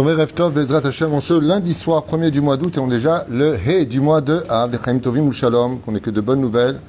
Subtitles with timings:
[0.00, 2.94] Tomé Reftov, Bezrat Hashem, on ce lundi soir, premier du mois d'août, et on est
[2.94, 6.40] déjà le He du mois de Av, Tovim ou Shalom, qu'on n'est que de bonnes
[6.40, 6.80] nouvelles.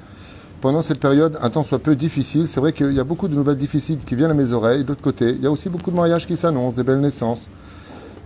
[0.62, 3.35] Pendant cette période, un temps soit peu difficile, c'est vrai qu'il y a beaucoup de
[3.35, 4.85] nouvelles difficiles qui viennent à mes oreilles.
[4.85, 7.49] D'autre côté, il y a aussi beaucoup de mariages qui s'annoncent, des belles naissances.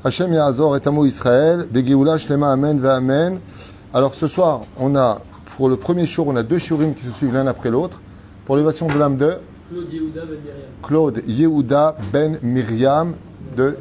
[0.03, 3.39] Hashem et Azor et Amo Israël, Begeoula, Shlema, Amen, Va Amen.
[3.91, 5.19] Alors ce soir, on a,
[5.57, 7.99] pour le premier jour, on a deux shurim qui se suivent l'un après l'autre.
[8.45, 9.33] Pour l'élévation de l'âme de
[9.71, 10.67] Claude Yehuda Ben Myriam.
[10.83, 13.15] Claude Yehuda Ben Myriam
[13.57, 13.77] de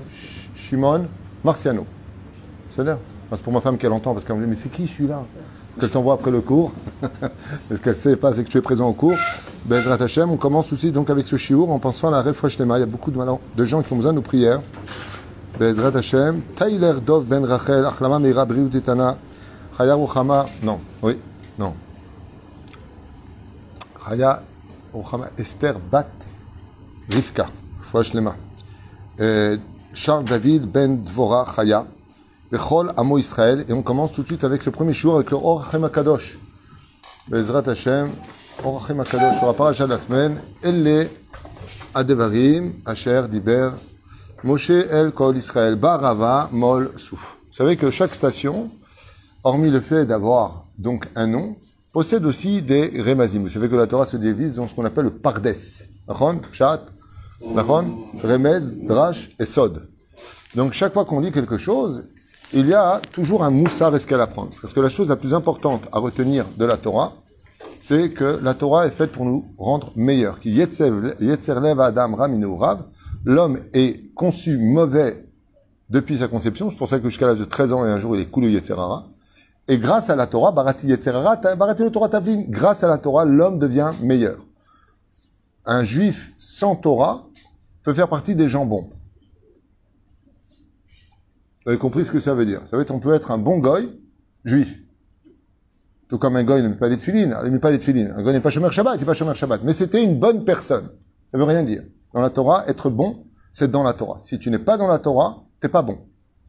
[0.68, 1.06] Shimon
[1.45, 1.86] Marciano.
[2.70, 2.98] C'est-à-dire
[3.30, 5.23] C'est pour ma femme qu'elle entend, parce qu'elle me dit, mais c'est qui celui-là
[5.78, 6.73] Qu'elle t'envoie après le cours.
[7.00, 9.16] parce qu'elle ne sait pas, c'est que tu es présent au cours.
[9.66, 12.66] Bezrat Hashem, on commence aussi donc avec ce shiur en pensant à la Refresh Il
[12.66, 14.60] y a beaucoup de, gens qui ont besoin de nos prières.
[15.59, 19.18] Bezrat Hashem, Tyler Dov Ben Rachel, Achlama Meira Briut Etana,
[19.76, 21.18] Chaya Ruchama, non, oui,
[21.59, 21.74] non.
[24.06, 24.42] Chaya
[24.92, 26.09] Ruchama Esther Bat
[27.10, 27.46] Rivka,
[27.90, 28.37] Foi Shlema.
[29.21, 29.56] Euh,
[29.95, 31.87] Charles David Ben Dvora Chaya,
[32.50, 35.37] Bechol Amo Israël, et on commence tout de suite avec ce premier jour avec le
[35.37, 36.37] Or Hachem Akadosh.
[37.28, 38.10] Bezrat Hashem,
[38.65, 41.09] Or Hachem Akadosh, sur la paracha de la semaine, Elle
[41.95, 43.70] Adevarim, Asher Diber,
[44.42, 47.38] Moshe El Kol Israël, Barava Mol Souf.
[47.46, 48.70] Vous savez que chaque station,
[49.45, 51.56] hormis le fait d'avoir donc un nom,
[51.92, 53.42] possède aussi des remazim.
[53.42, 55.54] Vous savez que la Torah se divise dans ce qu'on appelle le pardes.
[57.52, 57.84] Nachon,
[58.23, 59.88] Remez, Drash et Sod.
[60.54, 62.04] Donc chaque fois qu'on lit quelque chose,
[62.52, 64.50] il y a toujours un moussar escal à prendre.
[64.60, 67.15] Parce que la chose la plus importante à retenir de la Torah,
[67.81, 70.38] c'est que la Torah est faite pour nous rendre meilleurs.
[71.81, 72.84] Adam Rav,
[73.25, 75.26] l'homme est conçu mauvais
[75.91, 78.16] depuis sa conception, c'est pour ça que jusqu'à l'âge de 13 ans et un jour
[78.16, 79.06] il est coulé Yetzerara.
[79.69, 83.25] Et grâce à la Torah, Barati Yetzerara, Barati le Torah Tavlin, grâce à la Torah,
[83.25, 84.38] l'homme devient meilleur.
[85.66, 87.26] Un juif sans Torah
[87.84, 88.91] peut faire partie des gens bons.
[91.65, 92.62] Vous avez compris ce que ça veut dire?
[92.67, 93.89] Ça veut dire qu'on peut être un bon goy,
[94.45, 94.81] juif.
[96.09, 98.11] Tout comme un goy ne met pas les tefilines, il ne met pas les.
[98.11, 99.62] Un goy n'est pas chômeur Shabbat, il n'est pas chômeur Shabbat.
[99.62, 100.91] Mais c'était une bonne personne.
[101.31, 101.83] Ça veut rien dire.
[102.12, 104.19] Dans la Torah, être bon, c'est dans la Torah.
[104.19, 105.99] Si tu n'es pas dans la Torah, t'es pas bon.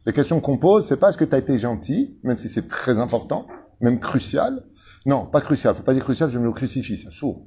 [0.04, 2.68] Les questions qu'on pose, c'est pas est-ce que tu as été gentil, même si c'est
[2.68, 3.46] très important,
[3.80, 4.62] même crucial.
[5.04, 5.74] Non, pas crucial.
[5.74, 7.46] Faut pas dire crucial, je me le crucifie, c'est sourd.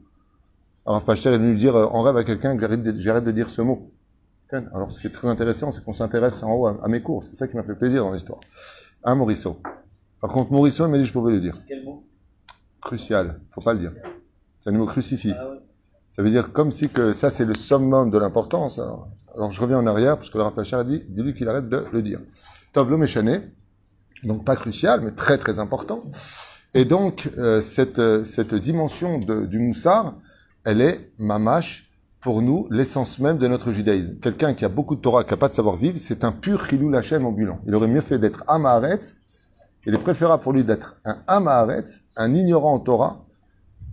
[0.89, 2.61] Alors, Pachter est venu dire euh, en rêve à quelqu'un que
[2.97, 3.91] j'arrête de, dire ce mot.
[4.51, 7.23] Alors, ce qui est très intéressant, c'est qu'on s'intéresse en haut à, mes cours.
[7.23, 8.39] C'est ça qui m'a fait plaisir dans l'histoire.
[9.03, 9.61] Un Morisseau.
[10.19, 11.61] Par contre, Morisseau, il m'a dit que je pouvais le dire.
[11.67, 12.07] Quel mot?
[12.81, 13.39] Crucial.
[13.51, 13.91] Faut pas le dire.
[14.61, 15.31] C'est un mot crucifie.
[15.38, 15.57] Ah ouais.
[16.09, 18.79] Ça veut dire comme si que ça, c'est le summum de l'importance.
[18.79, 21.85] Alors, alors, je reviens en arrière, parce que le a dit, dis-lui qu'il arrête de
[21.94, 22.19] le dire.
[22.73, 23.41] Tov méchané.
[24.23, 26.01] Donc, pas crucial, mais très, très important.
[26.73, 30.16] Et donc, euh, cette, cette dimension de, du moussard,
[30.69, 31.90] elle est mamache
[32.22, 34.19] pour nous l'essence même de notre judaïsme.
[34.19, 36.91] Quelqu'un qui a beaucoup de Torah, qui n'a pas de savoir-vivre, c'est un pur chilou
[36.91, 37.59] lachem ambulant.
[37.66, 39.18] Il aurait mieux fait d'être Amaharetz,
[39.88, 43.25] il est préférable pour lui d'être un Amaharetz, un ignorant en Torah,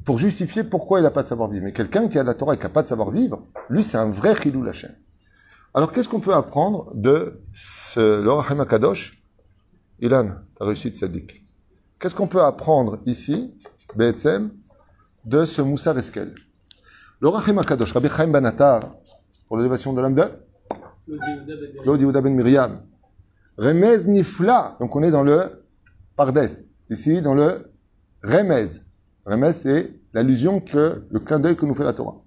[0.05, 1.65] pour justifier pourquoi il n'a pas de savoir-vivre.
[1.65, 4.11] Mais quelqu'un qui a la Torah et qui n'a pas de savoir-vivre, lui, c'est un
[4.11, 4.93] vrai chilou lachem.
[5.73, 9.23] Alors, qu'est-ce qu'on peut apprendre de ce Lorachem Akadosh
[10.01, 11.23] Ilan, tu as réussi de
[11.99, 13.55] Qu'est-ce qu'on peut apprendre ici,
[13.95, 14.51] Be'etzem,
[15.25, 16.35] de ce Moussa Eskel
[17.21, 18.95] le Rachem Akadosh, Rabbi Chaim Banatar,
[19.47, 20.25] pour l'élévation de l'âme de?
[21.87, 22.83] Yehuda Ben Miriam.
[23.57, 25.65] Remez Nifla, donc on est dans le
[26.15, 26.47] Pardes,
[26.91, 27.73] ici dans le
[28.23, 28.67] Remez.
[29.25, 32.23] Remez, c'est l'allusion que, le clin d'œil que nous fait la Torah.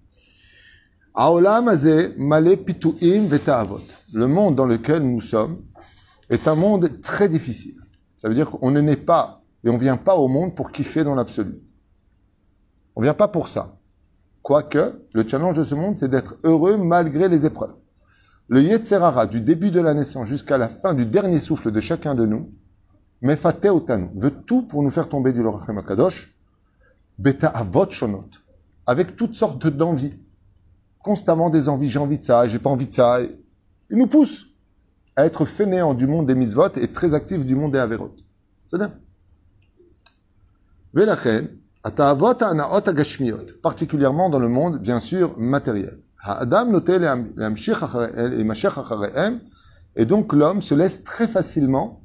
[1.13, 3.81] Aolam Azeh Male Pituim Veta'avot.
[4.13, 5.63] Le monde dans lequel nous sommes
[6.29, 7.75] est un monde très difficile.
[8.17, 10.71] Ça veut dire qu'on ne naît pas et on ne vient pas au monde pour
[10.71, 11.61] kiffer dans l'absolu.
[12.95, 13.78] On ne vient pas pour ça.
[14.49, 17.75] Quoique, le challenge de ce monde, c'est d'être heureux malgré les épreuves.
[18.47, 22.15] Le Yetzerara, du début de la naissance jusqu'à la fin du dernier souffle de chacun
[22.15, 22.51] de nous,
[23.21, 26.35] Mefate Otanu, veut tout pour nous faire tomber du Lorachem Akadosh,
[27.19, 28.25] Beta Avot Shonot,
[28.87, 30.17] avec toutes sortes d'envies.
[31.03, 33.19] Constamment des envies, j'ai envie de ça, j'ai pas envie de ça.
[33.91, 34.47] Il nous pousse
[35.15, 38.15] à être fainéants du monde des misvot et très actifs du monde des averot.
[43.63, 45.99] Particulièrement dans le monde, bien sûr, matériel.
[49.95, 52.01] Et donc l'homme se laisse très facilement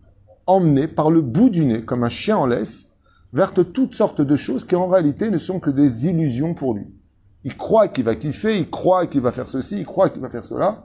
[0.47, 2.89] emmener par le bout du nez, comme un chien en laisse,
[3.33, 6.87] vers toutes sortes de choses qui en réalité ne sont que des illusions pour lui.
[7.43, 10.31] Il croit qu'il va kiffer, il croit qu'il va faire ceci, il croit qu'il va
[10.31, 10.85] faire cela,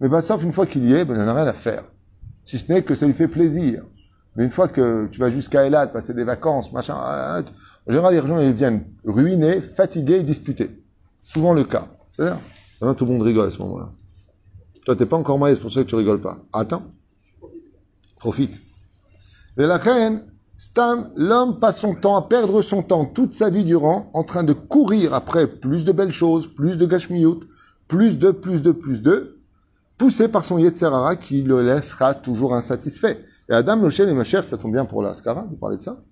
[0.00, 1.82] mais ben, sauf une fois qu'il y est, ben, il n'en a rien à faire.
[2.44, 3.82] Si ce n'est que ça lui fait plaisir.
[4.38, 8.24] Mais une fois que tu vas jusqu'à Elat, passer des vacances, machin, en général, les
[8.24, 10.70] gens ils viennent ruinés, fatigués et disputés.
[11.18, 11.88] Souvent le cas.
[12.16, 13.90] C'est-à-dire, tout le monde rigole à ce moment-là.
[14.86, 16.38] Toi, t'es pas encore marié, c'est pour ça que tu rigoles pas.
[16.52, 16.84] Attends.
[18.20, 18.60] Profite.
[19.56, 20.22] Et la reine,
[21.16, 24.52] l'homme passe son temps à perdre son temps toute sa vie durant en train de
[24.52, 27.40] courir après plus de belles choses, plus de gashmiyut,
[27.88, 29.36] plus de, plus de, plus de,
[29.96, 33.24] poussé par son Yetzerara qui le laissera toujours insatisfait.
[33.48, 36.02] Et Adam, Noshel et Macher, ça tombe bien pour la vous parlez de ça.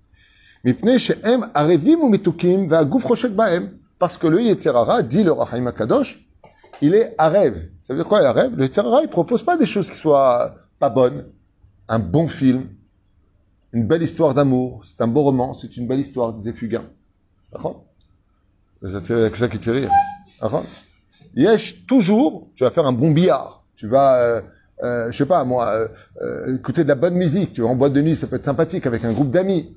[3.99, 6.27] Parce que le Yetzerara, dit le Rahim Kadosh,
[6.81, 7.71] il est rêve.
[7.83, 8.55] Ça veut dire quoi, rêve?
[8.57, 11.27] Le Yetzerara, il propose pas des choses qui soient pas bonnes.
[11.89, 12.69] Un bon film,
[13.73, 16.85] une belle histoire d'amour, c'est un beau roman, c'est une belle histoire, disait Fugain.
[18.83, 19.91] C'est ça qui te fait rire.
[21.35, 23.65] Yesh, toujours, tu vas faire un bon billard.
[23.77, 24.43] Tu vas,
[24.83, 25.89] euh, je sais pas, moi, euh,
[26.23, 27.53] euh, écouter de la bonne musique.
[27.55, 29.75] Tu vas en boîte de nuit, ça peut être sympathique avec un groupe d'amis.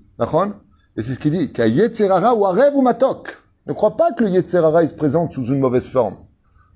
[0.98, 1.52] Et c'est ce qu'il dit.
[1.58, 3.38] Yetzerara ou rêve ou matok.
[3.68, 6.18] Ne crois pas que le Yetzerara, il se présente sous une mauvaise forme.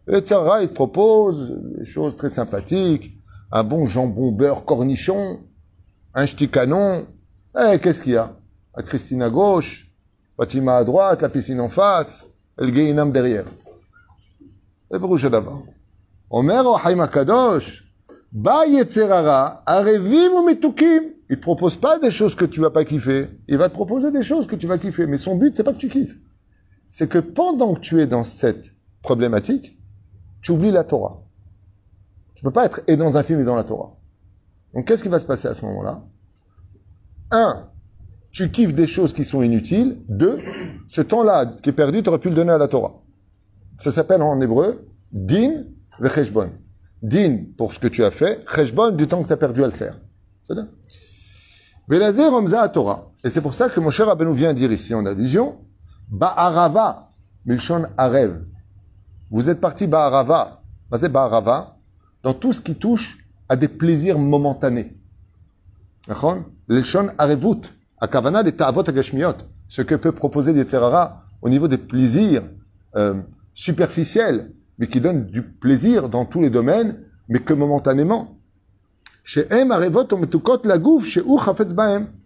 [0.06, 3.18] Le Yetzerara, il propose des choses très sympathiques.
[3.52, 5.40] Un bon jambon beurre cornichon,
[6.14, 7.06] un ch'ti canon.
[7.60, 8.31] Eh, qu'est-ce qu'il y a?
[8.75, 9.92] La Christine à gauche,
[10.38, 12.25] Fatima à droite, la piscine en face,
[12.60, 13.46] et le derrière.
[14.90, 15.60] C'est rouge là-bas.
[16.31, 17.82] Omer Haïm Kadosh,
[18.33, 21.13] Ba Yetzerara, ou.
[21.30, 23.30] Il te propose pas des choses que tu vas pas kiffer.
[23.47, 25.06] Il va te proposer des choses que tu vas kiffer.
[25.06, 26.18] Mais son but, c'est pas que tu kiffes.
[26.89, 29.80] C'est que pendant que tu es dans cette problématique,
[30.41, 31.24] tu oublies la Torah.
[32.35, 33.97] Tu peux pas être et dans un film et dans la Torah.
[34.74, 36.03] Donc, qu'est-ce qui va se passer à ce moment-là?
[37.31, 37.69] Un,
[38.31, 40.03] tu kiffes des choses qui sont inutiles.
[40.09, 40.39] Deux,
[40.88, 43.01] ce temps-là qui est perdu, tu aurais pu le donner à la Torah.
[43.77, 45.65] Ça s'appelle en hébreu din
[46.00, 46.51] vecheshbon.
[47.03, 49.67] Din pour ce que tu as fait, cheshbon du temps que tu as perdu à
[49.67, 50.00] le faire.
[50.45, 50.65] C'est ça
[51.88, 53.11] Velazer omza Torah.
[53.25, 55.59] Et c'est pour ça que mon cher Rabbeinu vient dire ici en allusion,
[56.09, 57.11] Ba'arava,
[57.45, 58.45] milshon arev.
[59.29, 60.61] Vous êtes parti Ba'arava.
[60.97, 61.77] C'est Ba'arava
[62.23, 63.17] dans tout ce qui touche
[63.50, 64.95] à des plaisirs momentanés.
[66.67, 67.61] L'elshon arevut,
[68.00, 69.35] à kavana des ta'avot agashmiot.
[69.67, 72.44] Ce que peut proposer l'Yetzerara au niveau des plaisirs
[72.95, 73.21] euh,
[73.53, 77.00] superficiels, mais qui donnent du plaisir dans tous les domaines,
[77.30, 78.38] mais que momentanément.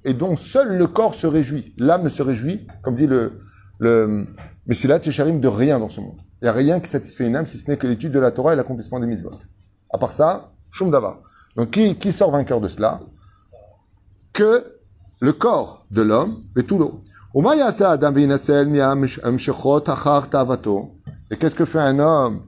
[0.04, 1.74] Et dont seul le corps se réjouit.
[1.78, 3.40] L'âme ne se réjouit, comme dit le,
[3.80, 4.26] le
[4.66, 6.18] Messilat Yesharim, de rien dans ce monde.
[6.42, 8.32] Il n'y a rien qui satisfait une âme si ce n'est que l'étude de la
[8.32, 9.32] Torah et l'accomplissement des mitzvot.
[9.92, 10.92] À part ça, Shum.
[11.56, 13.02] Donc qui, qui sort vainqueur de cela?
[14.34, 14.78] Que
[15.20, 17.00] le corps de l'homme, et tout l'eau.
[21.32, 22.44] Et qu'est-ce que fait un homme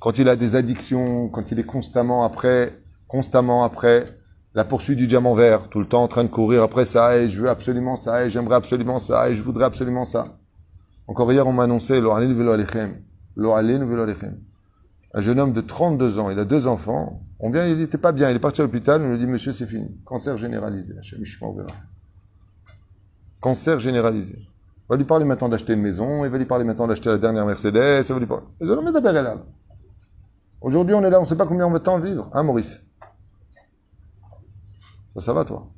[0.00, 4.18] quand il a des addictions, quand il est constamment après, constamment après
[4.54, 7.28] la poursuite du diamant vert, tout le temps en train de courir après ça, et
[7.28, 10.38] je veux absolument ça, et j'aimerais absolument ça, et je voudrais absolument ça.
[11.06, 12.00] Encore hier, on m'a annoncé,
[15.16, 18.12] un jeune homme de 32 ans, il a deux enfants, on vient, il n'était pas
[18.12, 19.88] bien, il est parti à l'hôpital, on lui dit, monsieur, c'est fini.
[20.04, 20.94] Cancer généralisé.
[23.40, 24.38] Cancer généralisé.
[24.86, 27.16] On va lui parler maintenant d'acheter une maison, il va lui parler maintenant d'acheter la
[27.16, 28.44] dernière Mercedes, il va lui parler.
[30.60, 32.80] Aujourd'hui, on est là, on ne sait pas combien on va temps vivre, hein, Maurice?
[35.14, 35.70] Ça, ça va, toi?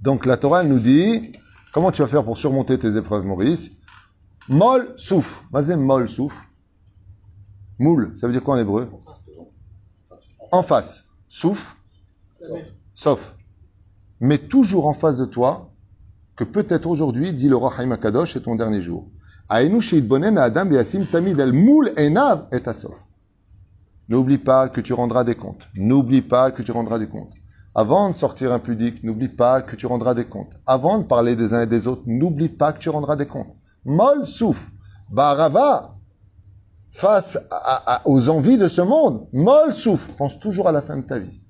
[0.00, 1.32] Donc, la Torah, elle nous dit,
[1.72, 3.70] comment tu vas faire pour surmonter tes épreuves, Maurice?
[4.48, 5.44] Mol souf.
[5.52, 6.34] Vas-y, mol souf.
[7.78, 8.90] Moule, ça veut dire quoi en hébreu?
[10.50, 11.04] En face.
[11.28, 11.76] Souf.
[12.94, 13.33] Sauf.
[14.20, 15.70] Mais toujours en face de toi,
[16.36, 19.08] que peut-être aujourd'hui, dit le roi Haïm Kadosh, c'est ton dernier jour.
[24.08, 25.68] N'oublie pas que tu rendras des comptes.
[25.76, 27.32] N'oublie pas que tu rendras des comptes.
[27.74, 30.58] Avant de sortir impudique, n'oublie pas que tu rendras des comptes.
[30.66, 33.54] Avant de parler des uns et des autres, n'oublie pas que tu rendras des comptes.
[33.84, 34.70] Mol souf.
[35.10, 35.96] Barava,
[36.90, 37.38] face
[38.04, 40.08] aux envies de ce monde, Mol souf.
[40.16, 41.43] Pense toujours à la fin de ta vie.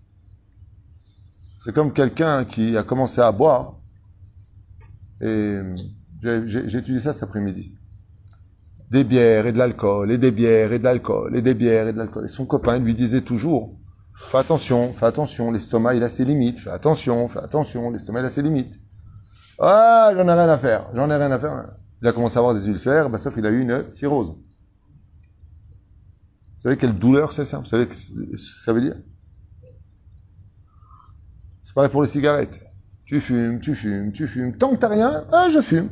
[1.65, 3.81] C'est comme quelqu'un qui a commencé à boire.
[5.23, 5.61] Et
[6.21, 7.73] j'ai étudié ça cet après-midi.
[8.91, 11.95] Des bières et de l'alcool, et des bières et de l'alcool, et des bières et
[11.95, 12.27] de l'alcool.
[12.27, 13.79] Et son copain lui disait toujours,
[14.15, 18.27] fais attention, fais attention, l'estomac il a ses limites, fais attention, fais attention, l'estomac il
[18.27, 18.79] a ses limites.
[19.59, 21.77] Ah, j'en ai rien à faire, j'en ai rien à faire.
[22.03, 24.33] Il a commencé à avoir des ulcères, bah, sauf qu'il a eu une cirrhose.
[24.33, 24.43] Vous
[26.59, 27.59] savez quelle douleur c'est ça?
[27.59, 28.97] Vous savez ce que ça veut dire?
[31.65, 32.61] C'est pareil pour les cigarettes.
[33.07, 34.57] Tu fumes, tu fumes, tu fumes.
[34.57, 35.89] Tant que t'as rien, ah, je fume.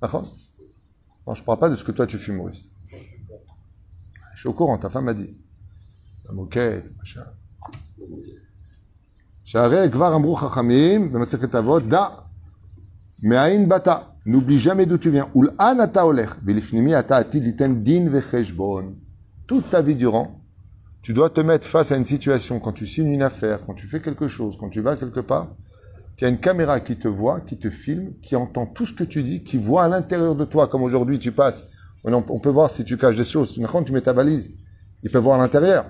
[0.00, 0.32] D'accord?
[1.26, 2.64] Non, je parle pas de ce que toi tu fumes, Maurice.
[4.34, 5.36] Je suis au courant, ta femme m'a dit.
[6.24, 7.24] La moquette, machin.
[9.44, 11.10] J'arrête, Gvar Ambrou Chachamim,
[11.52, 12.28] Avot, Da.
[13.20, 14.14] Me'ain bata.
[14.24, 15.28] N'oublie jamais d'où tu viens.
[15.34, 16.38] Ul anata olech.
[16.42, 18.94] Bilifnimi ata din vecheshbon.
[19.48, 20.37] toute ta vie durant,
[21.02, 23.86] tu dois te mettre face à une situation, quand tu signes une affaire, quand tu
[23.86, 25.54] fais quelque chose, quand tu vas quelque part,
[26.18, 28.92] il y a une caméra qui te voit, qui te filme, qui entend tout ce
[28.92, 31.64] que tu dis, qui voit à l'intérieur de toi, comme aujourd'hui tu passes.
[32.04, 33.52] On peut voir si tu caches des choses.
[33.52, 34.50] Tu mets ta valise.
[35.04, 35.86] Il peut voir à l'intérieur.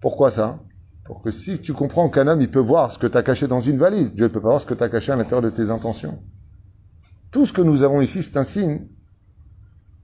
[0.00, 0.58] Pourquoi ça?
[1.04, 3.46] Pour que si tu comprends qu'un homme, il peut voir ce que tu as caché
[3.46, 5.42] dans une valise, Dieu ne peut pas voir ce que tu as caché à l'intérieur
[5.42, 6.22] de tes intentions.
[7.30, 8.86] Tout ce que nous avons ici, c'est un signe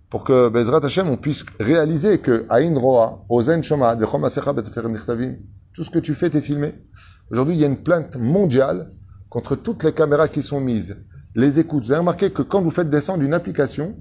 [0.08, 5.98] pour que Bezrat Hashem, on puisse réaliser que Aïn Roa, Ozen Shoma, tout ce que
[5.98, 6.74] tu fais, t'es filmé.
[7.30, 8.92] Aujourd'hui, il y a une plainte mondiale
[9.28, 10.96] contre toutes les caméras qui sont mises.
[11.34, 11.84] Les écoutes.
[11.84, 13.96] Vous avez remarqué que quand vous faites descendre une application,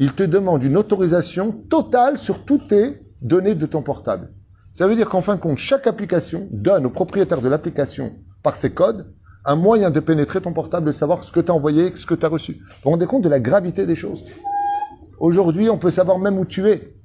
[0.00, 4.32] il te demande une autorisation totale sur toutes tes données de ton portable.
[4.72, 8.56] Ça veut dire qu'en fin de compte, chaque application donne au propriétaire de l'application, par
[8.56, 9.12] ses codes,
[9.44, 12.14] un moyen de pénétrer ton portable, de savoir ce que tu as envoyé, ce que
[12.14, 12.52] tu as reçu.
[12.52, 14.22] Vous vous rendez compte de la gravité des choses?
[15.19, 16.95] Aujourd'hui, on peut savoir même où tu es.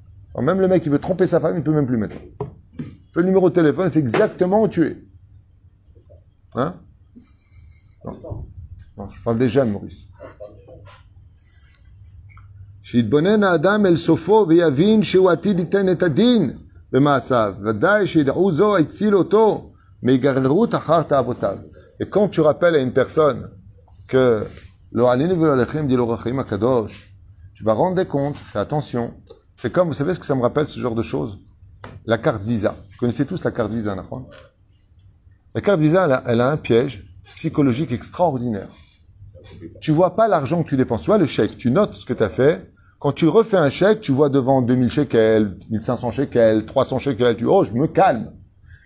[0.40, 2.16] même le mec qui veut tromper sa femme, il peut même plus mettre.
[3.14, 4.96] Le numéro de téléphone, c'est exactement où tu es.
[6.54, 6.75] Hein
[8.04, 8.44] non.
[8.96, 9.08] non.
[9.10, 10.08] je parle des jeunes, Maurice.
[12.82, 16.50] שיתבונן האדם אל סופו ויבין שהוא עתיד ייתן את הדין
[16.92, 17.54] במעשיו.
[17.62, 19.72] ודאי שידעו זו הציל אותו
[20.02, 21.58] מהיגררות אחר תאוותיו.
[22.00, 23.50] Et quand tu rappelles à une personne
[24.06, 24.44] que
[24.92, 27.12] lo alinu v'lo dit l'orachim akadosh,
[27.53, 29.13] tu vas rendre compte, fais attention.
[29.53, 31.39] C'est comme, vous savez ce que ça me rappelle, ce genre de choses?
[32.05, 32.75] La carte Visa.
[32.91, 34.27] Vous connaissez tous la carte Visa, Nahon
[35.53, 37.03] La carte Visa, elle a, un piège
[37.36, 38.69] psychologique extraordinaire.
[39.81, 41.01] Tu vois pas l'argent que tu dépenses.
[41.01, 42.72] Tu vois le chèque, tu notes ce que tu as fait.
[43.00, 47.45] Quand tu refais un chèque, tu vois devant 2000 shekels, 1500 shekels, 300 shekels, tu
[47.45, 48.31] oh, je me calme.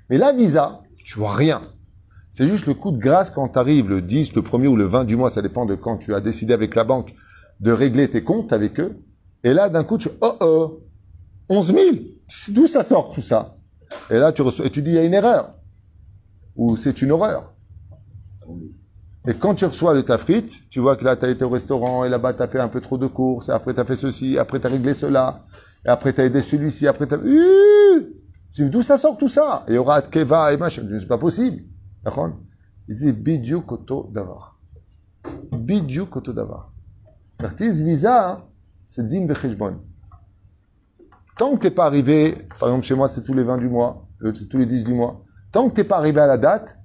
[0.09, 1.61] Mais la Visa, tu vois rien.
[2.31, 4.83] C'est juste le coup de grâce quand tu arrives le 10, le 1er ou le
[4.83, 7.13] 20 du mois, ça dépend de quand tu as décidé avec la banque
[7.59, 8.97] de régler tes comptes avec eux.
[9.43, 10.83] Et là, d'un coup, tu oh oh,
[11.49, 11.85] 11 000
[12.49, 13.57] D'où ça sort tout ça?
[14.09, 15.53] Et là, tu reçois, et tu dis, il y a une erreur.
[16.55, 17.53] Ou c'est une horreur.
[19.27, 22.03] Et quand tu reçois le tafrit, tu vois que là, tu as été au restaurant,
[22.03, 23.95] et là-bas, tu as fait un peu trop de courses, et après, tu as fait
[23.95, 25.43] ceci, après, tu as réglé cela,
[25.85, 27.19] et après, tu as aidé celui-ci, après, tu as...
[28.59, 29.63] D'où ça sort tout ça?
[29.67, 30.83] Et aura Keva et machin.
[30.89, 31.61] C'est pas possible.
[32.03, 32.31] D'accord?
[32.87, 34.59] Il dit, Bidiou Koto Davar.
[35.51, 36.73] Bidiou Koto Davar.
[37.39, 38.47] L'artiste visa,
[38.85, 39.83] c'est din bechishbon.
[41.37, 44.07] Tant que t'es pas arrivé, par exemple chez moi c'est tous les 20 du mois,
[44.21, 46.79] c'est tous les 10 du mois, tant que t'es pas arrivé à la date,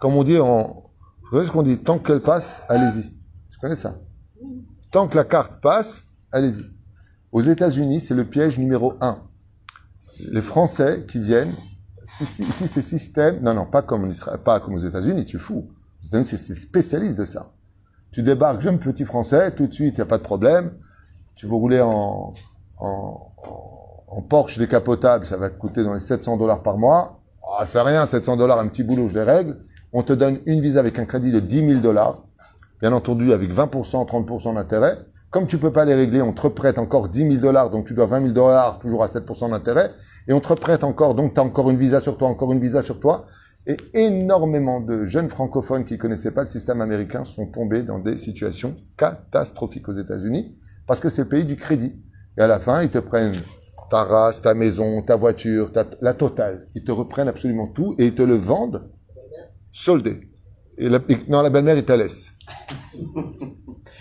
[0.00, 0.84] comme on dit en,
[1.22, 3.12] vous voyez ce qu'on dit, tant qu'elle passe, allez-y.
[3.50, 3.98] Tu connais ça?
[4.92, 6.64] Tant que la carte passe, allez-y.
[7.32, 9.20] Aux États-Unis, c'est le piège numéro 1.
[10.30, 11.52] Les Français qui viennent,
[12.20, 15.68] ici c'est système, non, non, pas comme en Israël, pas comme aux États-Unis, tu fous.
[16.00, 17.52] C'est spécialiste de ça.
[18.16, 20.72] Tu débarques, jeune petit français, tout de suite, il n'y a pas de problème.
[21.34, 22.32] Tu veux rouler en,
[22.78, 23.32] en,
[24.08, 27.20] en, Porsche décapotable, ça va te coûter dans les 700 dollars par mois.
[27.58, 29.58] Ah, c'est rien, 700 dollars, un petit boulot, je les règle.
[29.92, 32.24] On te donne une visa avec un crédit de 10 000 dollars.
[32.80, 34.96] Bien entendu, avec 20%, 30% d'intérêt.
[35.28, 37.92] Comme tu peux pas les régler, on te reprête encore 10 000 dollars, donc tu
[37.92, 39.90] dois 20 000 dollars, toujours à 7% d'intérêt.
[40.26, 42.60] Et on te reprête encore, donc tu as encore une visa sur toi, encore une
[42.60, 43.26] visa sur toi.
[43.66, 48.16] Et énormément de jeunes francophones qui connaissaient pas le système américain sont tombés dans des
[48.16, 50.56] situations catastrophiques aux États-Unis
[50.86, 52.00] parce que c'est le pays du crédit.
[52.38, 53.42] Et à la fin, ils te prennent
[53.90, 56.68] ta race, ta maison, ta voiture, la totale.
[56.76, 58.88] Ils te reprennent absolument tout et ils te le vendent
[59.72, 60.30] soldé.
[60.78, 62.32] Non, la belle-mère, ils te la laissent.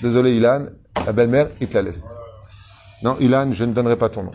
[0.01, 0.65] Désolé, Ilan,
[1.05, 2.03] la belle-mère, ils te la laissent.
[3.01, 4.31] Non, Ilan, je ne donnerai pas ton nom.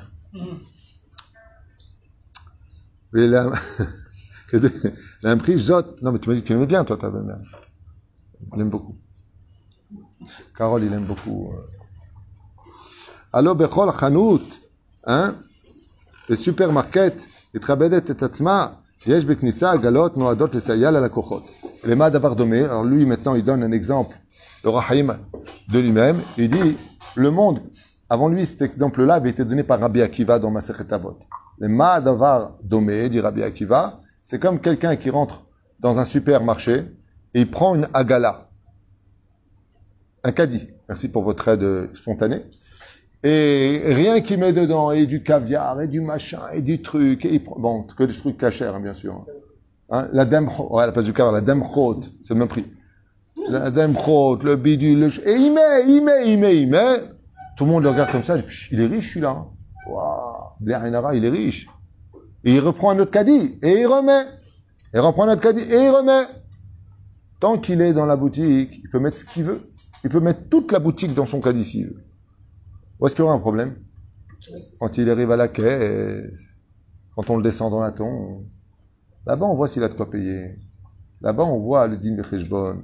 [3.14, 3.52] Ilan.
[4.52, 4.92] Elle
[5.25, 5.97] a un prix Zot.
[6.02, 7.38] Non, mais tu m'as dit que tu l'aimais bien, toi, ta belle-mère.
[8.54, 8.97] Il aime beaucoup.
[10.57, 11.52] Carole, il aime beaucoup.
[13.33, 14.42] Alors, Bechol Chanout,
[15.04, 15.35] hein,
[16.28, 18.02] les supermarkets, les trabedet
[19.07, 21.42] et beknissa galot noadot lesayal à la kochot.
[21.85, 24.16] Les mad domé, alors lui, maintenant, il donne un exemple,
[24.62, 25.16] le Rahim
[25.73, 26.76] de lui-même, il dit,
[27.16, 27.61] le monde,
[28.09, 31.19] avant lui, cet exemple-là avait été donné par Rabbi Akiva dans Masechet Avot.
[31.59, 34.00] Les madavar domé, dit Rabbi Akiva,
[34.30, 35.42] c'est comme quelqu'un qui rentre
[35.80, 36.84] dans un supermarché
[37.34, 38.49] et il prend une agala,
[40.22, 40.68] un caddie.
[40.88, 42.42] Merci pour votre aide spontanée.
[43.25, 47.82] Et rien qu'il met dedans, et du caviar, et du machin, et du truc, bon,
[47.82, 49.26] que des trucs cachers, hein, bien sûr.
[49.90, 51.64] Hein, la dame, ouais, la place du caviar, la dame
[52.25, 52.66] c'est le même prix.
[53.49, 53.94] La dame
[54.44, 57.00] le bidule, le, et il met, il met, il met, il met.
[57.56, 58.37] Tout le monde le regarde comme ça,
[58.70, 59.44] il est riche celui-là.
[59.88, 61.66] Waouh, il est riche.
[62.44, 64.24] Et il reprend un autre caddie, et il remet.
[64.94, 66.27] Et il reprend un autre caddie, et il remet.
[67.39, 69.62] Tant qu'il est dans la boutique, il peut mettre ce qu'il veut.
[70.03, 72.03] Il peut mettre toute la boutique dans son caddie s'il veut.
[73.00, 73.75] Où est-ce qu'il y aura un problème
[74.79, 76.39] quand il arrive à la caisse,
[77.15, 78.46] quand on le descend dans la tombe,
[79.25, 80.60] là-bas on voit s'il a de quoi payer.
[81.22, 82.82] Là-bas on voit le din becheshbon.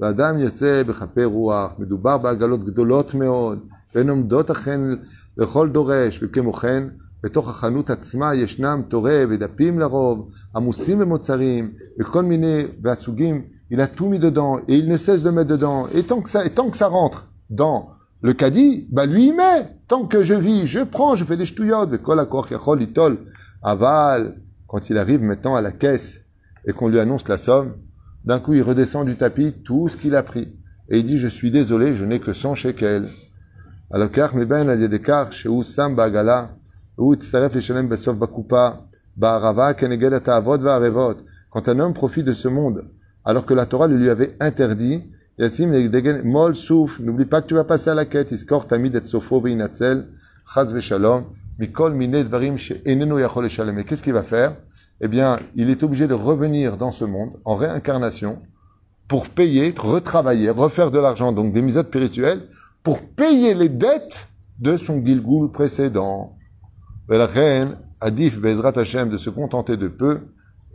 [0.00, 4.80] ואדם יוצא בכפי רוח, מדובר בעגלות גדולות מאוד, והן עומדות אכן
[5.36, 6.88] לכל דורש, וכמו כן,
[7.22, 14.08] בתוך החנות עצמה ישנם תורה ודפים לרוב, עמוסים במוצרים, וכל מיני, והסוגים, il a tout
[14.08, 16.68] mis dedans, et il ne cesse de mettre dedans, et tant que ça, et tant
[16.68, 17.88] que ça rentre dans
[18.20, 21.46] le caddie, bah lui il met, tant que je vis, je prends, je fais des
[21.46, 22.46] ch'touillottes, kol akor
[22.80, 23.18] itol,
[23.62, 24.36] aval,
[24.66, 26.20] quand il arrive maintenant à la caisse,
[26.66, 27.74] et qu'on lui annonce la somme,
[28.24, 30.48] d'un coup, il redescend du tapis tout ce qu'il a pris.
[30.88, 33.08] Et il dit, je suis désolé, je n'ai que 100 shekels.
[33.90, 36.56] Alors, car ben al yedekar, chez sam bagala,
[41.51, 42.91] quand un homme profite de ce monde,
[43.25, 45.03] alors que la Torah le lui avait interdit,
[45.37, 45.71] Yassim
[46.25, 48.35] mol souf, n'oublie pas que tu vas passer à la quête,
[48.67, 49.01] tamid et
[53.83, 54.55] qu'est-ce qu'il va faire?
[55.01, 58.41] eh bien, il est obligé de revenir dans ce monde en réincarnation
[59.07, 62.41] pour payer, retravailler, refaire de l'argent, donc des misotes spirituelles,
[62.83, 64.27] pour payer les dettes
[64.59, 66.35] de son Gilgoul précédent.
[67.09, 70.19] Reine Adif Bezrat Hashem de se contenter de peu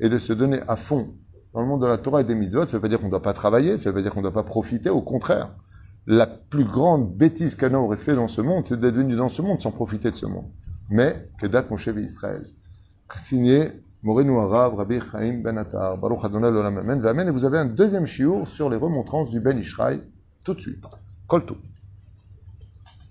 [0.01, 1.15] et de se donner à fond
[1.53, 2.63] dans le monde de la Torah et des mitzvot.
[2.63, 4.11] Ça ne veut pas dire qu'on ne doit pas travailler, ça ne veut pas dire
[4.13, 4.91] qu'on ne doit pas profiter.
[4.91, 5.55] Au contraire,
[6.07, 9.43] la plus grande bêtise homme aurait fait dans ce monde, c'est d'être venu dans ce
[9.43, 10.51] monde sans profiter de ce monde.
[10.91, 12.47] Mais que date mon chef Israël?
[13.17, 13.71] Signé
[14.03, 18.07] Morenu Arav, Rabbi Chaim Ben Attar, Baruch Adonai L'Olam Amen, et vous avez un deuxième
[18.07, 20.03] shiur sur les remontrances du Ben Ishraï
[20.43, 20.85] tout de suite.
[21.27, 21.47] Kol